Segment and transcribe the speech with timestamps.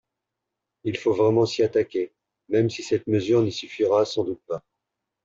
[0.83, 2.11] Il faut vraiment s’y attaquer,
[2.49, 4.63] même si cette mesure n’y suffira sans doute pas.